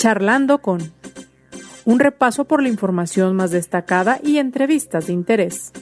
[0.00, 0.94] Charlando con
[1.84, 5.72] un repaso por la información más destacada y entrevistas de interés.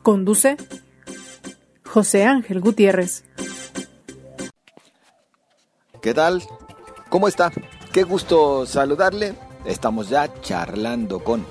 [0.00, 0.56] Conduce
[1.84, 3.24] José Ángel Gutiérrez.
[6.00, 6.42] ¿Qué tal?
[7.10, 7.52] ¿Cómo está?
[7.92, 9.34] Qué gusto saludarle.
[9.66, 11.44] Estamos ya charlando con.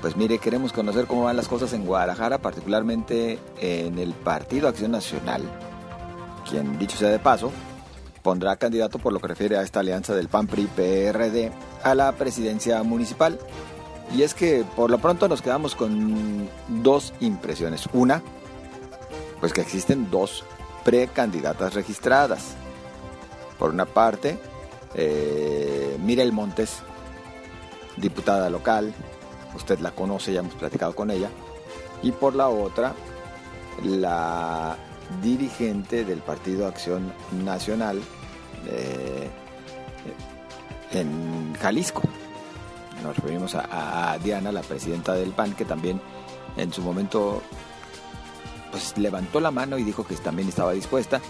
[0.00, 4.90] Pues mire, queremos conocer cómo van las cosas en Guadalajara, particularmente en el Partido Acción
[4.90, 5.42] Nacional,
[6.50, 7.52] quien, dicho sea de paso,
[8.26, 11.52] pondrá candidato por lo que refiere a esta alianza del PAN-PRI-PRD
[11.84, 13.38] a la presidencia municipal.
[14.12, 16.48] Y es que por lo pronto nos quedamos con
[16.82, 17.88] dos impresiones.
[17.92, 18.24] Una,
[19.38, 20.42] pues que existen dos
[20.84, 22.56] precandidatas registradas.
[23.60, 24.40] Por una parte,
[24.94, 26.78] eh, Mirel Montes,
[27.96, 28.92] diputada local,
[29.54, 31.30] usted la conoce, ya hemos platicado con ella.
[32.02, 32.92] Y por la otra,
[33.84, 34.76] la
[35.22, 37.12] dirigente del Partido Acción
[37.44, 38.02] Nacional
[38.66, 39.30] eh,
[40.92, 42.02] en Jalisco.
[43.02, 46.00] Nos referimos a, Diana, la presidenta del PAN, que también
[46.56, 47.42] en su momento
[48.70, 51.20] pues levantó la mano y dijo que también estaba dispuesta.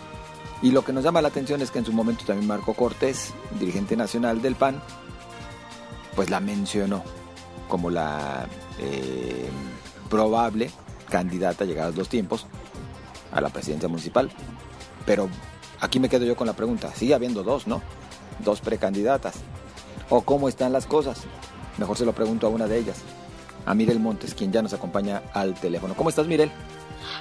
[0.62, 3.34] Y lo que nos llama la atención es que en su momento también Marco Cortés,
[3.58, 4.80] dirigente nacional del PAN,
[6.14, 7.02] pues la mencionó
[7.68, 8.46] como la
[8.78, 9.50] eh,
[10.08, 10.70] probable
[11.10, 12.46] candidata llegados los tiempos
[13.32, 14.30] a la presidencia municipal.
[15.04, 15.28] Pero
[15.80, 17.82] aquí me quedo yo con la pregunta, sigue habiendo dos, ¿no?
[18.40, 19.36] Dos precandidatas.
[20.08, 21.22] ¿O cómo están las cosas?
[21.78, 22.98] Mejor se lo pregunto a una de ellas,
[23.64, 25.94] a Mirel Montes, quien ya nos acompaña al teléfono.
[25.94, 26.50] ¿Cómo estás, Mirel?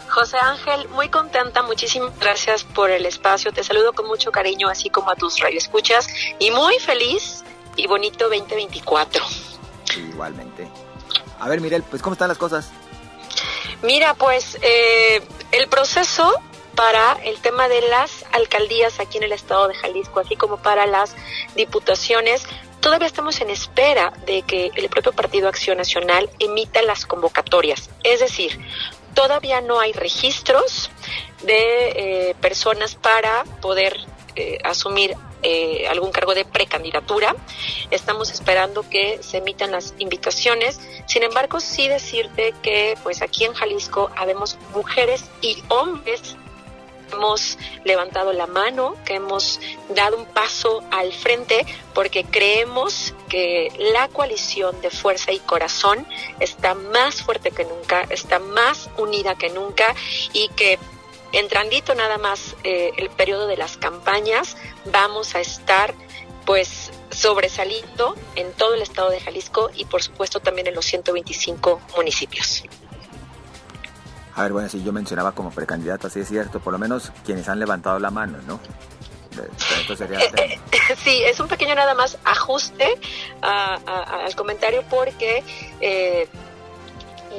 [0.09, 3.51] José Ángel, muy contenta, muchísimas gracias por el espacio.
[3.51, 6.07] Te saludo con mucho cariño, así como a tus radioescuchas,
[6.39, 7.43] y muy feliz
[7.75, 9.23] y bonito 2024.
[9.97, 10.67] Igualmente.
[11.39, 12.69] A ver, Mirel, pues, ¿cómo están las cosas?
[13.81, 16.33] Mira, pues, eh, el proceso
[16.75, 20.85] para el tema de las alcaldías aquí en el estado de Jalisco, así como para
[20.85, 21.15] las
[21.55, 22.45] diputaciones,
[22.81, 27.89] todavía estamos en espera de que el propio Partido Acción Nacional emita las convocatorias.
[28.03, 28.59] Es decir,
[29.13, 30.91] todavía no hay registros
[31.43, 33.97] de eh, personas para poder
[34.35, 37.35] eh, asumir eh, algún cargo de precandidatura.
[37.89, 40.79] Estamos esperando que se emitan las invitaciones.
[41.07, 46.35] Sin embargo, sí decirte que pues aquí en Jalisco habemos mujeres y hombres
[47.11, 54.07] hemos levantado la mano, que hemos dado un paso al frente porque creemos que la
[54.07, 56.05] coalición de fuerza y corazón
[56.39, 59.95] está más fuerte que nunca, está más unida que nunca
[60.33, 60.79] y que
[61.31, 64.55] entrandito nada más eh, el periodo de las campañas
[64.85, 65.93] vamos a estar
[66.45, 71.81] pues sobresaliendo en todo el estado de Jalisco y por supuesto también en los 125
[71.95, 72.63] municipios.
[74.35, 77.47] A ver, bueno, si yo mencionaba como precandidata, sí es cierto, por lo menos quienes
[77.47, 78.59] han levantado la mano, ¿no?
[79.37, 82.97] Eh, eh, sí, es un pequeño nada más ajuste
[83.41, 85.43] al comentario porque
[85.81, 86.27] eh,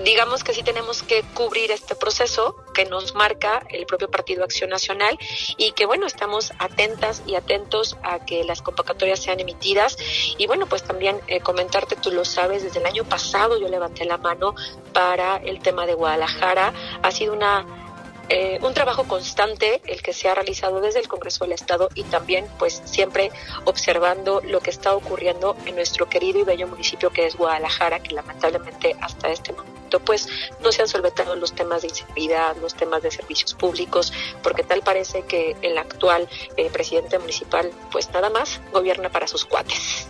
[0.05, 4.71] digamos que sí tenemos que cubrir este proceso que nos marca el propio Partido Acción
[4.71, 5.19] Nacional
[5.57, 9.97] y que bueno, estamos atentas y atentos a que las convocatorias sean emitidas.
[10.39, 14.05] Y bueno, pues también eh, comentarte, tú lo sabes, desde el año pasado yo levanté
[14.05, 14.55] la mano
[14.93, 17.86] para el tema de Guadalajara, ha sido una
[18.29, 22.03] eh, un trabajo constante el que se ha realizado desde el Congreso del Estado y
[22.05, 23.31] también pues siempre
[23.65, 28.15] observando lo que está ocurriendo en nuestro querido y bello municipio que es Guadalajara, que
[28.15, 30.29] lamentablemente hasta este momento pues
[30.61, 34.13] no se han solventado los temas de inseguridad, los temas de servicios públicos,
[34.43, 39.45] porque tal parece que el actual eh, presidente municipal pues nada más gobierna para sus
[39.45, 40.09] cuates.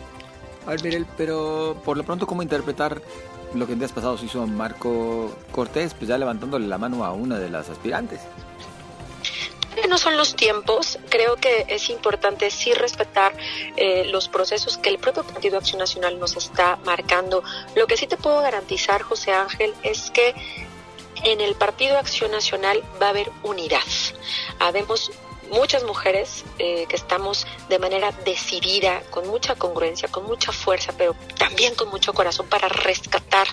[0.66, 3.00] A ver, Mirel, pero por lo pronto, ¿cómo interpretar
[3.54, 7.38] lo que en días pasados hizo Marco Cortés, pues ya levantándole la mano a una
[7.38, 8.20] de las aspirantes.
[9.88, 13.34] No son los tiempos, creo que es importante sí respetar
[13.76, 17.42] eh, los procesos que el propio Partido Acción Nacional nos está marcando.
[17.74, 20.34] Lo que sí te puedo garantizar, José Ángel, es que
[21.24, 23.80] en el Partido Acción Nacional va a haber unidad.
[24.58, 25.12] Habemos
[25.50, 31.14] muchas mujeres eh, que estamos de manera decidida, con mucha congruencia, con mucha fuerza, pero
[31.38, 33.48] también con mucho corazón para rescatar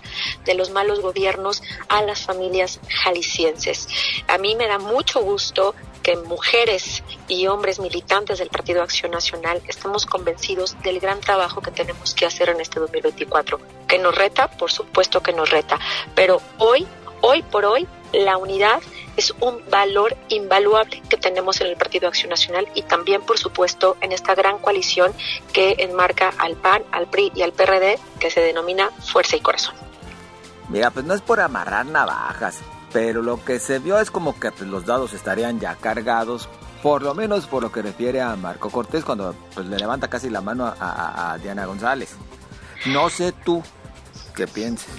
[0.45, 3.87] de los malos gobiernos a las familias jaliscienses.
[4.27, 9.61] A mí me da mucho gusto que mujeres y hombres militantes del Partido Acción Nacional
[9.67, 13.59] estamos convencidos del gran trabajo que tenemos que hacer en este 2024.
[13.87, 15.79] Que nos reta, por supuesto que nos reta,
[16.13, 16.85] pero hoy,
[17.21, 18.81] hoy por hoy, la unidad
[19.17, 24.11] es un valor invaluable tenemos en el Partido Acción Nacional y también, por supuesto, en
[24.11, 25.11] esta gran coalición
[25.51, 29.73] que enmarca al PAN, al PRI y al PRD, que se denomina Fuerza y Corazón.
[30.69, 32.59] Mira, pues no es por amarrar navajas,
[32.91, 36.47] pero lo que se vio es como que pues, los dados estarían ya cargados
[36.83, 40.29] por lo menos por lo que refiere a Marco Cortés cuando pues, le levanta casi
[40.29, 42.15] la mano a, Diana González.
[42.87, 43.63] No sé tú
[44.35, 44.93] qué piensas.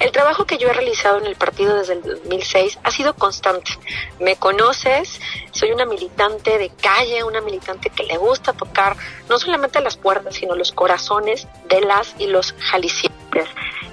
[0.00, 3.72] El trabajo que yo he realizado en el partido desde el 2006 ha sido constante.
[4.18, 5.20] Me conoces,
[5.52, 8.96] soy una militante de calle, una militante que le gusta tocar
[9.28, 13.46] no solamente las puertas, sino los corazones de las y los jaliscienses.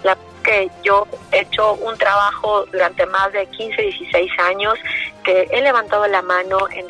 [0.03, 4.79] La que yo he hecho un trabajo durante más de 15, 16 años,
[5.27, 6.87] he levantado la mano en,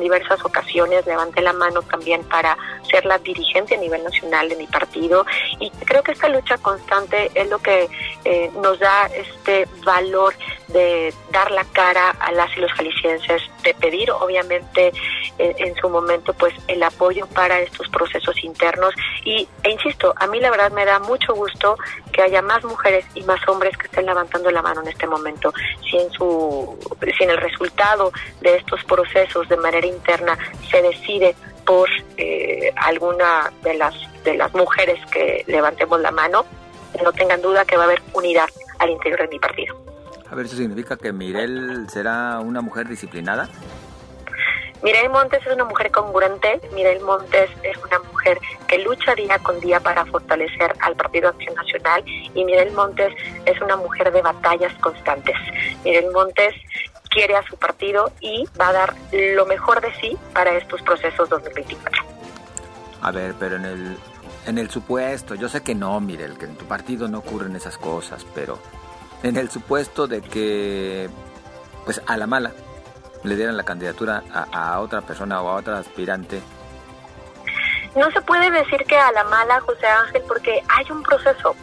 [0.00, 2.56] diversas ocasiones, levanté la mano también para
[2.88, 5.26] ser la dirigente a nivel nacional de mi partido
[5.58, 7.88] y creo que esta lucha constante es lo que
[8.24, 10.34] eh, nos da este valor
[10.68, 14.92] de dar la cara a las y los jaliscienses, de pedir obviamente
[15.38, 18.94] eh, en su momento pues el apoyo para estos procesos internos
[19.24, 21.76] y e insisto, a mí la verdad me da mucho gusto
[22.12, 25.52] que haya más mujeres y más hombres que estén levantando la mano en este momento.
[25.88, 26.78] Si en su
[27.16, 27.79] si en el resultado
[28.40, 30.38] de estos procesos de manera interna
[30.70, 31.34] se decide
[31.64, 33.94] por eh, alguna de las
[34.24, 36.44] de las mujeres que levantemos la mano,
[37.02, 38.48] no tengan duda que va a haber unidad
[38.78, 39.74] al interior de mi partido.
[40.30, 43.48] A ver, ¿eso significa que Mirel será una mujer disciplinada?
[44.82, 49.60] Mirel Montes es una mujer congruente, Mirel Montes es una mujer que lucha día con
[49.60, 53.12] día para fortalecer al Partido Acción Nacional y Mirel Montes
[53.44, 55.36] es una mujer de batallas constantes.
[55.84, 56.54] Mirel Montes
[57.10, 61.28] quiere a su partido y va a dar lo mejor de sí para estos procesos
[61.28, 62.02] 2024.
[63.02, 63.98] A ver, pero en el,
[64.46, 67.76] en el supuesto, yo sé que no, Mirel, que en tu partido no ocurren esas
[67.76, 68.58] cosas, pero
[69.22, 71.10] en el supuesto de que,
[71.84, 72.52] pues a la mala,
[73.24, 76.40] le dieran la candidatura a, a otra persona o a otra aspirante.
[77.96, 81.56] No se puede decir que a la mala, José Ángel, porque hay un proceso.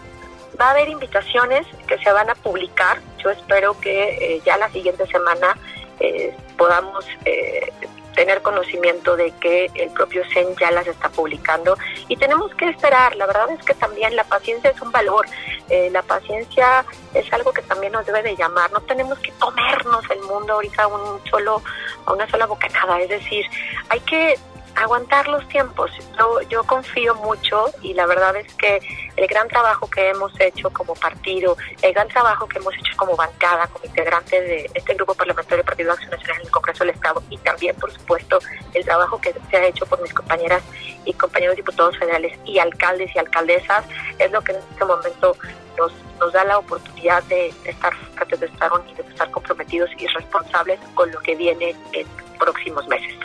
[0.59, 2.99] Va a haber invitaciones que se van a publicar.
[3.23, 5.57] Yo espero que eh, ya la siguiente semana
[5.99, 7.71] eh, podamos eh,
[8.15, 11.77] tener conocimiento de que el propio CEN ya las está publicando
[12.07, 13.15] y tenemos que esperar.
[13.15, 15.27] La verdad es que también la paciencia es un valor.
[15.69, 18.71] la paciencia es algo que también nos debe de llamar.
[18.71, 21.61] No tenemos que comernos el mundo ahorita un solo,
[22.05, 22.99] a una sola bocanada.
[23.01, 23.45] Es decir,
[23.89, 24.35] hay que
[24.77, 25.91] aguantar los tiempos.
[26.17, 28.79] Yo, yo confío mucho y la verdad es que
[29.15, 33.15] el gran trabajo que hemos hecho como partido, el gran trabajo que hemos hecho como
[33.15, 36.83] bancada, como integrante de este grupo parlamentario del Partido de Acción Nacional en el Congreso
[36.83, 38.39] del Estado y también, por supuesto,
[38.73, 40.61] el trabajo que se ha hecho por mis compañeras
[41.05, 43.83] y compañeros diputados federales y alcaldes y alcaldesas,
[44.19, 45.35] es lo que en este momento
[45.77, 50.05] nos, nos da la oportunidad de estar fuertes, de estar unidos, de estar comprometidos y
[50.05, 52.07] responsables con lo que viene en
[52.37, 53.17] próximos meses.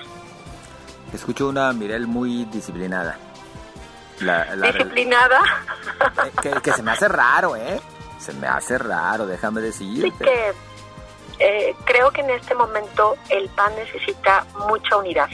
[1.12, 3.18] Escucho una Mirel muy disciplinada.
[4.62, 5.40] ¿Disciplinada?
[6.44, 7.80] Eh, que, se me hace raro, ¿eh?
[8.18, 10.08] Se me hace raro, déjame decirte.
[10.08, 10.52] Sí que
[11.38, 15.28] eh, creo que en este momento el PAN necesita mucha unidad.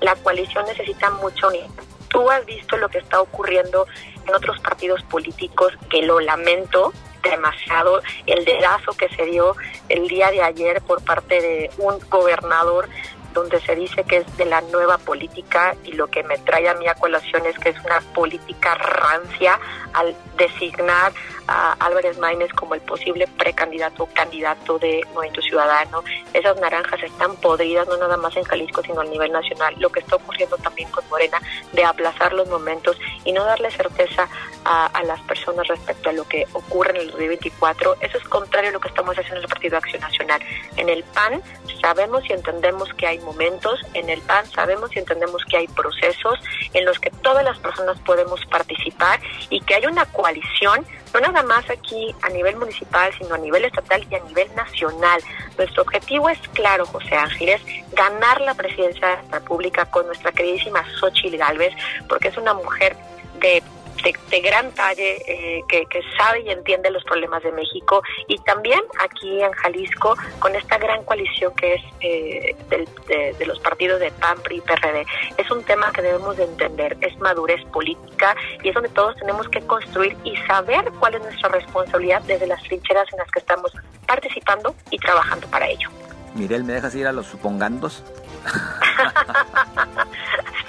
[0.00, 1.68] La coalición necesita mucha unidad.
[2.08, 3.86] Tú has visto lo que está ocurriendo
[4.26, 6.92] en otros partidos políticos, que lo lamento
[7.22, 9.54] demasiado, el dedazo que se dio
[9.88, 12.88] el día de ayer por parte de un gobernador
[13.32, 16.74] donde se dice que es de la nueva política y lo que me trae a
[16.74, 19.58] mí a colación es que es una política rancia
[19.92, 21.12] al designar
[21.46, 26.02] a Álvarez Maínez como el posible precandidato o candidato de Movimiento Ciudadano.
[26.32, 29.74] Esas naranjas están podridas no nada más en Jalisco, sino a nivel nacional.
[29.78, 31.40] Lo que está ocurriendo también con Morena
[31.72, 34.28] de aplazar los momentos y no darle certeza
[34.64, 38.72] a, las personas respecto a lo que ocurre en el 2024, eso es contrario a
[38.72, 40.40] lo que estamos haciendo en el Partido Acción Nacional.
[40.76, 41.42] En el PAN
[41.80, 46.38] sabemos y entendemos que hay momentos, en el PAN sabemos y entendemos que hay procesos
[46.72, 50.86] en los que todas las personas podemos participar y que hay una coalición
[51.20, 55.20] no nada más aquí a nivel municipal, sino a nivel estatal y a nivel nacional.
[55.58, 57.60] Nuestro objetivo es claro, José Ángeles,
[57.92, 61.74] ganar la presidencia de la República con nuestra queridísima Xochitl Galvez,
[62.08, 62.96] porque es una mujer
[63.40, 63.62] de
[64.02, 69.42] de, gran talle eh, que, sabe y entiende los problemas de México y también aquí
[69.42, 74.56] en Jalisco con esta gran coalición que es eh, de, los partidos de PAN, PRI
[74.56, 75.06] y PRD.
[75.36, 79.48] Es un tema que debemos de entender, es madurez política y es donde todos tenemos
[79.48, 83.72] que construir y saber cuál es nuestra responsabilidad desde las trincheras en las que estamos
[84.06, 85.88] participando y trabajando para ello.
[86.34, 88.02] Mirel, ¿me dejas ir a los supongandos?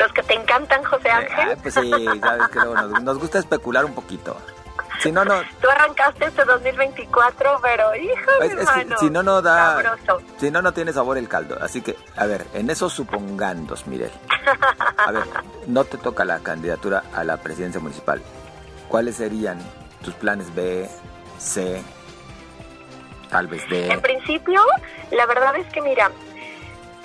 [0.04, 1.58] Los que te encantan, José Ángel.
[1.62, 2.60] pues sí, sabes que
[3.02, 4.36] nos, gusta especular un poquito.
[5.00, 5.42] Si no, no.
[5.62, 8.98] Tú arrancaste este 2024, pero hijo pues, hermano.
[9.00, 9.98] si no, no da.
[10.38, 11.58] Si no, no tiene sabor el caldo.
[11.62, 14.12] Así que, a ver, en esos supongandos, Mirel.
[14.98, 15.24] A ver,
[15.68, 18.22] no te toca la candidatura a la presidencia municipal.
[18.90, 19.60] ¿Cuáles serían
[20.04, 20.90] tus planes B,
[21.38, 21.82] C,
[23.30, 23.90] tal vez D?
[23.90, 24.62] En principio,
[25.12, 26.12] la verdad es que, mira,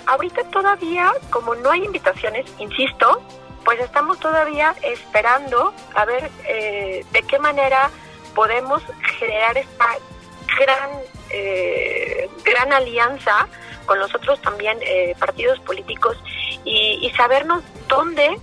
[0.09, 3.23] ahorita todavía, como no hay invitaciones, insisto,
[3.65, 7.91] pues estamos todavía esperando a ver eh, de qué manera
[8.35, 8.83] podemos
[9.19, 9.87] generar esta
[10.59, 10.91] gran,
[11.31, 13.47] eh, gran alianza
[13.85, 16.17] con los otros también eh, partidos políticos
[16.65, 18.39] y, sabernos dónde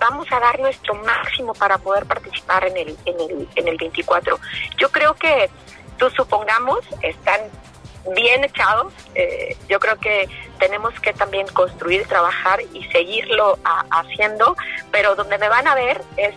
[0.00, 4.38] vamos a dar nuestro máximo para poder participar en el, en el, en el 24.
[4.78, 5.50] Yo creo que,
[5.98, 7.40] tú supongamos, están
[8.14, 8.92] bien echados.
[9.14, 13.58] Eh, yo creo que tenemos que también construir, trabajar y seguirlo
[13.90, 14.56] haciendo,
[14.90, 16.34] pero donde me van a ver es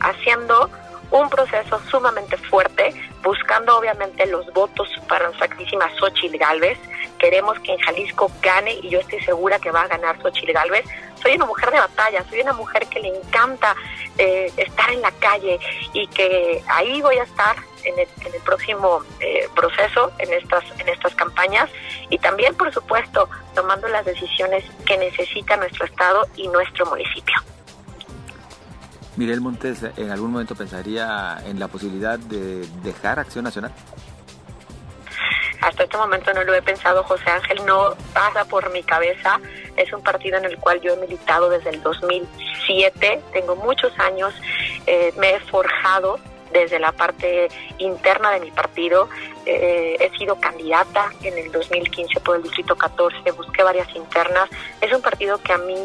[0.00, 0.70] haciendo
[1.10, 5.48] un proceso sumamente fuerte, buscando obviamente los votos para nuestra
[5.98, 6.78] Xochitl Galvez.
[7.18, 10.84] Queremos que en Jalisco gane y yo estoy segura que va a ganar Xochitl Galvez.
[11.22, 13.74] Soy una mujer de batalla, soy una mujer que le encanta
[14.18, 15.58] eh, estar en la calle
[15.92, 20.64] y que ahí voy a estar en el, en el próximo eh, proceso, en estas,
[20.78, 21.70] en estas campañas
[22.10, 27.36] y también, por supuesto, tomando las decisiones que necesita nuestro Estado y nuestro municipio.
[29.16, 33.72] Mirel Montes, ¿en algún momento pensaría en la posibilidad de dejar Acción Nacional?
[35.60, 39.40] Hasta este momento no lo he pensado, José Ángel, no pasa por mi cabeza.
[39.76, 44.34] Es un partido en el cual yo he militado desde el 2007, tengo muchos años,
[44.86, 46.18] eh, me he forjado
[46.54, 49.10] desde la parte interna de mi partido.
[49.46, 54.48] Eh, he sido candidata en el 2015 por el Distrito 14, busqué varias internas.
[54.80, 55.76] Es un partido que a mí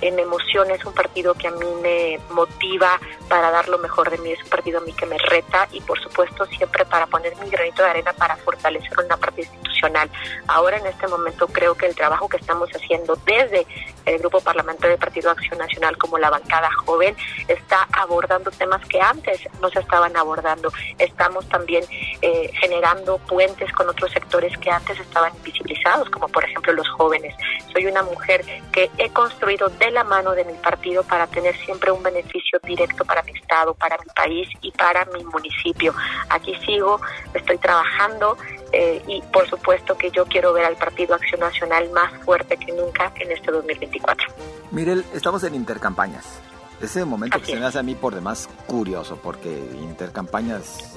[0.00, 4.10] eh, me emociona, es un partido que a mí me motiva para dar lo mejor
[4.10, 7.06] de mí, es un partido a mí que me reta y por supuesto siempre para
[7.06, 10.08] poner mi granito de arena para fortalecer una parte institucional.
[10.46, 13.66] Ahora en este momento creo que el trabajo que estamos haciendo desde
[14.06, 17.16] el Grupo Parlamentario del Partido Acción Nacional como la bancada joven
[17.48, 20.72] está abordando temas que antes no se estaban abordando.
[20.98, 21.84] Estamos también
[22.22, 27.34] eh, generando puentes con otros sectores que antes estaban invisibilizados, como por ejemplo los jóvenes.
[27.72, 31.90] Soy una mujer que he construido de la mano de mi partido para tener siempre
[31.90, 35.94] un beneficio directo para mi estado, para mi país y para mi municipio.
[36.28, 37.00] Aquí sigo,
[37.32, 38.36] estoy trabajando
[38.72, 42.72] eh, y por supuesto que yo quiero ver al Partido Acción Nacional más fuerte que
[42.72, 44.28] nunca en este 2024.
[44.72, 46.40] Mirel, estamos en intercampañas.
[46.80, 49.48] Ese momento que se me hace a mí por demás curioso, porque
[49.82, 50.96] intercampañas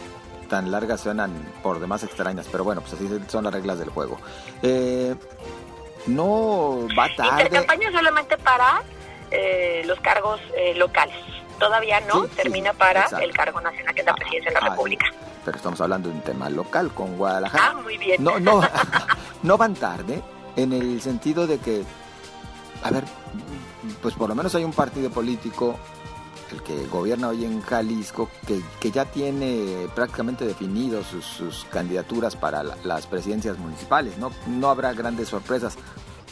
[0.51, 1.31] tan largas suenan
[1.63, 4.19] por demás extrañas, pero bueno, pues así son las reglas del juego.
[4.61, 5.15] Eh,
[6.07, 7.43] no va tarde.
[7.43, 8.83] Intercampañas solamente para
[9.31, 11.15] eh, los cargos eh, locales.
[11.57, 15.05] Todavía no termina para el cargo nacional, que es la presidencia de la República.
[15.45, 17.67] Pero estamos hablando de un tema local con Guadalajara.
[17.69, 18.21] Ah, muy bien.
[18.21, 18.59] No, no,
[19.43, 20.21] no van tarde
[20.57, 21.85] en el sentido de que,
[22.83, 23.05] a ver,
[24.01, 25.79] pues por lo menos hay un partido político,
[26.51, 32.63] el que gobierna hoy en Jalisco, que, que ya tiene prácticamente definidos sus, candidaturas para
[32.63, 34.31] las presidencias municipales, ¿no?
[34.47, 35.77] No habrá grandes sorpresas.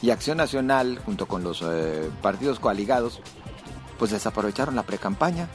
[0.02, 3.22] Y Acción Nacional, junto con los eh, partidos coaligados,
[3.98, 5.50] pues desaprovecharon la precampaña.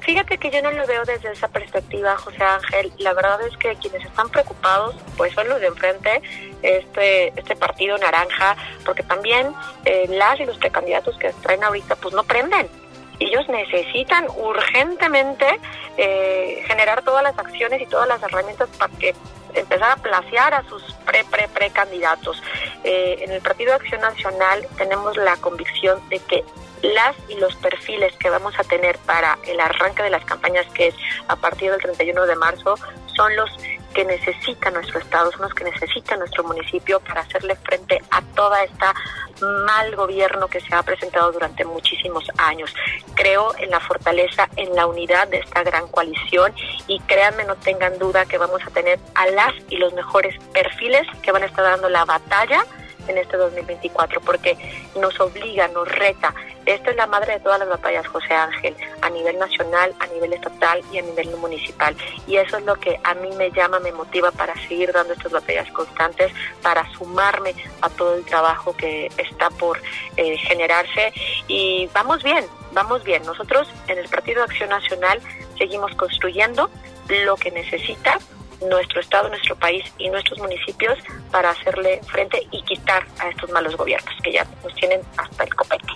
[0.00, 2.92] Fíjate que yo no lo veo desde esa perspectiva, José Ángel.
[2.98, 6.22] La verdad es que quienes están preocupados, pues son los de enfrente,
[6.62, 12.14] este, este partido naranja, porque también eh, las y los precandidatos que traen ahorita, pues
[12.14, 12.68] no prenden.
[13.18, 15.46] Ellos necesitan urgentemente
[15.96, 19.14] eh, generar todas las acciones y todas las herramientas para que
[19.54, 22.42] empezar a placear a sus pre pre pre candidatos.
[22.84, 26.44] Eh, en el Partido de Acción Nacional tenemos la convicción de que
[26.82, 30.88] las y los perfiles que vamos a tener para el arranque de las campañas, que
[30.88, 30.94] es
[31.28, 32.74] a partir del 31 de marzo,
[33.14, 33.50] son los
[33.94, 38.64] que necesita nuestro Estado, son los que necesita nuestro municipio para hacerle frente a toda
[38.64, 38.94] esta
[39.42, 42.74] mal gobierno que se ha presentado durante muchísimos años.
[43.14, 46.54] Creo en la fortaleza, en la unidad de esta gran coalición
[46.86, 51.06] y créanme, no tengan duda que vamos a tener a las y los mejores perfiles
[51.22, 52.64] que van a estar dando la batalla
[53.08, 54.56] en este 2024 porque
[54.98, 56.34] nos obliga, nos reta.
[56.64, 60.32] Esta es la madre de todas las batallas, José Ángel, a nivel nacional, a nivel
[60.32, 61.96] estatal y a nivel municipal.
[62.26, 65.32] Y eso es lo que a mí me llama, me motiva para seguir dando estas
[65.32, 66.32] batallas constantes,
[66.62, 69.80] para sumarme a todo el trabajo que está por
[70.16, 71.12] eh, generarse.
[71.48, 73.22] Y vamos bien, vamos bien.
[73.24, 75.20] Nosotros en el Partido de Acción Nacional
[75.58, 76.70] seguimos construyendo
[77.08, 78.18] lo que necesita
[78.68, 80.98] nuestro Estado, nuestro país y nuestros municipios
[81.30, 85.54] para hacerle frente y quitar a estos malos gobiernos que ya nos tienen hasta el
[85.54, 85.92] copete.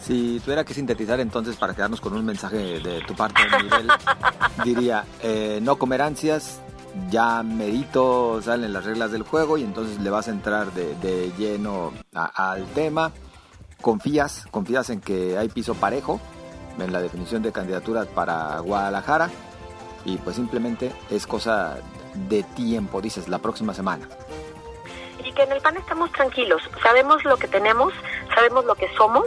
[0.00, 3.88] Si tuviera que sintetizar entonces para quedarnos con un mensaje de tu parte, Miguel,
[4.64, 6.60] diría, eh, no comer ansias,
[7.08, 11.92] ya medito, salen las reglas del juego y entonces le vas a entrar de, lleno
[12.12, 13.12] al tema.
[13.80, 16.20] Confías, confías en que hay piso parejo
[16.78, 19.30] en la definición de candidaturas para Guadalajara
[20.04, 21.78] y pues simplemente es cosa
[22.14, 24.08] de tiempo, dices, la próxima semana.
[25.24, 27.92] Y que en el PAN estamos tranquilos, sabemos lo que tenemos,
[28.34, 29.26] sabemos lo que somos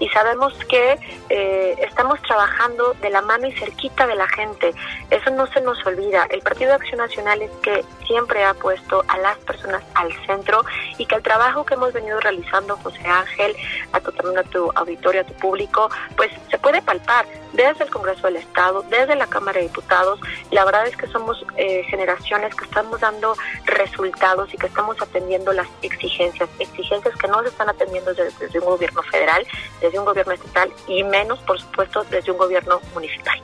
[0.00, 4.72] y sabemos que eh, estamos trabajando de la mano y cerquita de la gente.
[5.10, 6.26] Eso no se nos olvida.
[6.30, 10.64] El Partido de Acción Nacional es que siempre ha puesto a las personas al centro
[10.98, 13.56] y que el trabajo que hemos venido realizando, José Ángel,
[13.92, 17.90] a tu, también a tu auditorio, a tu público, pues se puede palpar desde el
[17.90, 20.20] Congreso del Estado, desde la Cámara de Diputados.
[20.50, 23.34] La verdad es que somos eh, generaciones que estamos dando
[23.64, 28.58] resultados y que estamos atendiendo las exigencias, exigencias que no se están atendiendo desde, desde
[28.58, 29.46] un gobierno federal,
[29.80, 33.40] desde un gobierno estatal y menos, por supuesto, desde un gobierno municipal.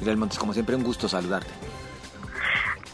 [0.00, 1.71] Miguel Montes, como siempre, un gusto saludarte.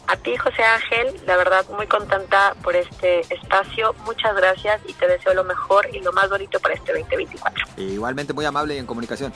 [0.09, 3.93] A ti, José Ángel, la verdad muy contenta por este espacio.
[4.05, 7.65] Muchas gracias y te deseo lo mejor y lo más bonito para este 2024.
[7.77, 9.31] Igualmente muy amable y en comunicación.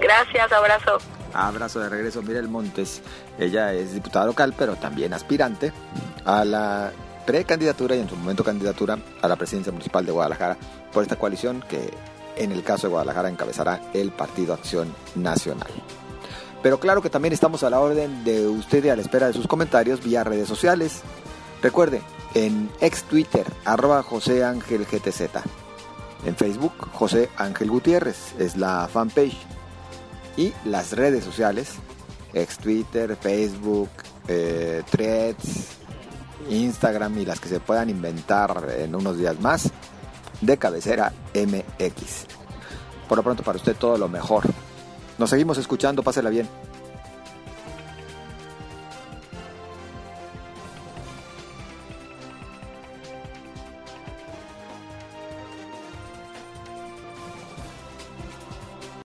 [0.00, 0.98] Gracias, abrazo.
[1.34, 3.02] Abrazo de regreso, Mirel Montes.
[3.36, 5.72] Ella es diputada local, pero también aspirante
[6.24, 6.92] a la
[7.26, 10.56] precandidatura y en su momento candidatura a la presidencia municipal de Guadalajara
[10.92, 11.92] por esta coalición que
[12.36, 15.72] en el caso de Guadalajara encabezará el Partido Acción Nacional.
[16.62, 19.32] Pero claro que también estamos a la orden de usted y a la espera de
[19.32, 21.02] sus comentarios vía redes sociales.
[21.62, 22.02] Recuerde,
[22.34, 25.22] en ex Twitter, arroba José Ángel GTZ.
[26.24, 29.38] En Facebook, José Ángel Gutiérrez, es la fanpage.
[30.36, 31.74] Y las redes sociales,
[32.32, 33.90] ex Twitter, Facebook,
[34.26, 35.78] eh, Threads,
[36.50, 39.70] Instagram y las que se puedan inventar en unos días más,
[40.40, 42.26] de cabecera MX.
[43.08, 44.44] Por lo pronto para usted todo lo mejor.
[45.18, 46.48] Nos seguimos escuchando, pásela bien.